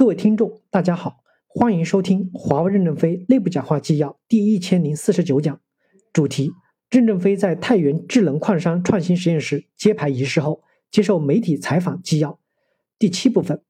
[0.00, 5.60] 各位听众，大家好，欢迎收听华为任正非内部讲话纪要第一千零四十九讲，
[6.10, 6.52] 主题：
[6.88, 12.40] 任正非在太原智能矿山创新实验室揭牌仪式后接受媒体采访纪要。
[12.98, 13.60] 第七部分，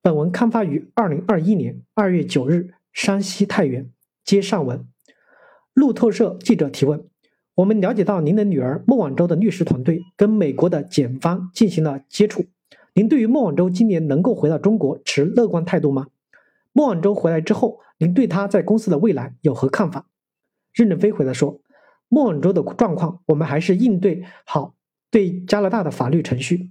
[0.00, 3.90] 本文刊发于二零二一年二月九日，山西太原。
[4.24, 4.86] 接上文，
[5.74, 7.04] 路透社记者提问：
[7.56, 12.44] 我们了解到您的女儿孟晚舟的律师团队跟美国的检方进行了接触。
[12.94, 16.08] 您对于孟晚舟今年能够回到中国持乐观态度吗？
[16.72, 20.06] 孟晚舟回来之后，您对她在公司的未来有何看法？
[20.74, 21.62] 任正非回答说
[22.08, 24.74] ：“孟晚舟的状况，我们还是应对好
[25.10, 26.70] 对加拿大的法律程序。”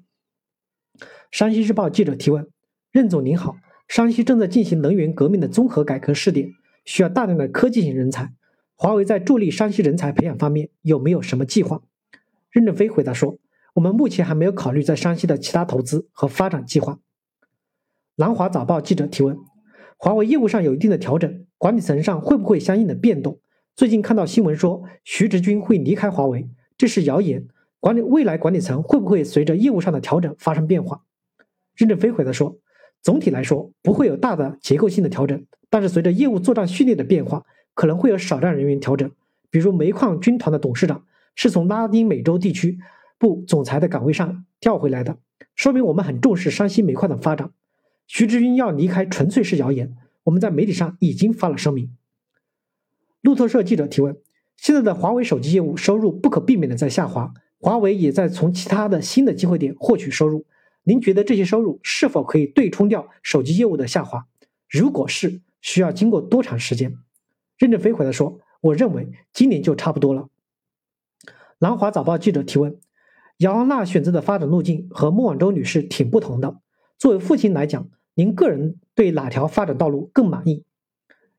[1.31, 2.47] 山西日报记者提问：
[2.91, 3.57] 任总您好，
[3.87, 6.51] 山西正在进行能源革命的综合改革试点，
[6.85, 8.33] 需要大量的科技型人才，
[8.75, 11.81] 华为在助力山西人才培养方面有没有什么计划？
[12.51, 13.39] 任正非回答说。
[13.73, 16.99] 我们目前还没有考虑在山西的其他投资和发展计划。
[18.15, 19.37] 南华早报记者提问：
[19.97, 23.39] 华为业务上有一定的调整，管理层上会不会相应的变动？
[23.75, 27.47] 最近看到新闻说徐直军会离开华为，这是谣言。
[27.79, 31.03] 管理未来管理层会不会随着业务上的调整发生变化？
[31.75, 32.57] 任正非回答说：
[33.01, 37.43] 总体来说不会有大的结构性的调整，但是随着业务作战序列的变化，
[37.73, 39.09] 可能会有少量人员调整。
[39.49, 42.77] 比如煤矿军团的董事长是从拉丁美洲地区。
[43.21, 45.19] 部总裁的岗位上调回来的，
[45.55, 47.51] 说明我们很重视山西煤矿的发展。
[48.07, 51.95] 徐志军要离开纯粹是谣言，我们在媒体上已经发了声明。
[53.21, 54.17] 路透社记者提问：
[54.57, 60.47] 现在的华为手机业务收入不可避免的在下滑，华为也在从其他的新的机会点获取收入。
[60.83, 64.25] 您觉得这些收入是否可以对冲掉手机业务的下滑？
[64.67, 66.97] 如果是，需要经过多长时间？
[67.59, 70.27] 任正非回答说：我认为今年就差不多了。
[71.59, 72.79] 南华早报记者提问。
[73.41, 76.61] 姚安娜选择的发展路径和孟晚舟女士挺不同的。
[76.99, 80.63] 作为父亲来讲，您个人对哪条发展道路更满意？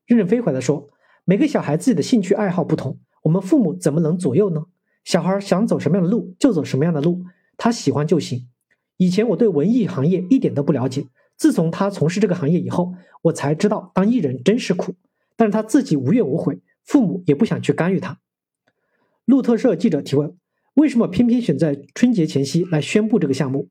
[0.05, 0.89] 任正非回答说
[1.23, 4.65] ：“每个小孩自己的兴趣爱好不同，我们父母怎么能左右呢？
[5.05, 7.23] 小孩想走什么样的路就走什么样的路，
[7.55, 8.49] 他喜欢就行。
[8.97, 14.95] 以前我对文艺行业一点都不了解，自从他从事这个行业以后，我才知道当艺人真是苦。
[15.37, 18.19] 但是他自己无怨无悔，父母也不想去干预他。”
[19.23, 20.35] 路透社记者提问。
[20.75, 23.69] 为什么偏偏选在春节前夕来宣布这个项目？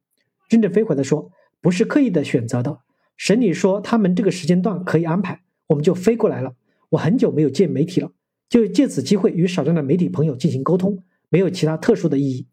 [0.48, 2.78] 任正非回答说：“不是刻意的选择的，
[3.16, 6.54] 省里说他们这个时间段可以安排，我们就飞过来了。
[6.90, 8.12] 我很久没有见媒体了，
[8.48, 12.46] 就借此机会与少量的媒体朋友进行沟通，没有其他特殊的意义。”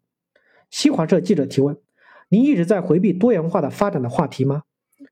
[0.71, 1.77] 新华社记者提问
[2.29, 4.63] ：“您一直在回避多元化的发展的话题吗？”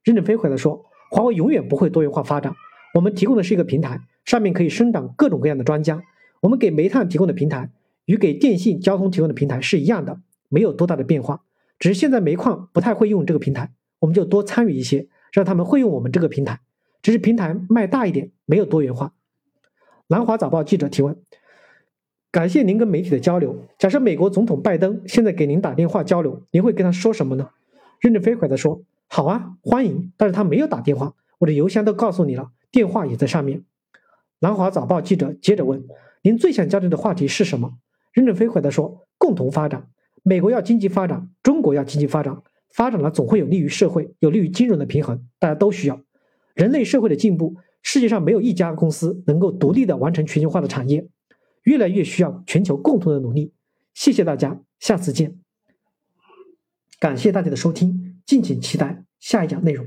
[0.04, 2.56] 任正非回答说：“华为永远不会多元化发展，
[2.96, 6.02] 我们提供的是一个平台，上面可以生长各种各样的专家。
[6.42, 7.70] 我们给煤炭提供的平台。”
[8.08, 11.44] 与给电信、交通提供的平台是一样的，没有多大的变化，
[11.78, 16.62] 只是现在煤矿不太会用这个平台，我们就多参与一些，让他们会用我们这个平台，
[17.02, 19.14] 只是平台卖大一点，没有多元化。
[20.08, 21.18] 南华早报记者提问：
[22.32, 23.66] 感谢您跟媒体的交流。
[23.78, 27.50] 假设美国总统拜登现在给您打电话交流，您会跟他说什么呢？
[28.00, 30.14] 任正非回答说：好啊，欢迎。
[30.16, 33.64] 但是他没有打电话，我的邮箱都告诉你了，电话也在上面。
[34.40, 35.84] 南华早报记者接着问：
[36.22, 37.74] 您最想交流的话题是什么？
[38.18, 39.88] 任正非回答说：“共同发展，
[40.24, 42.36] 美国要经济发展，中国要经济发展，
[42.74, 46.02] 发展了总会有利于社会，有利于金融的平衡，大家都需要。
[46.56, 51.08] 人类社会的进步，世界上没有一家公司能够独立的完成全球化的产业，
[51.62, 53.54] 越来越需要全球共同的努力。”
[53.94, 55.38] 谢谢大家，下次见。
[57.00, 59.86] 感谢大家的收听，敬请期待下一讲内容。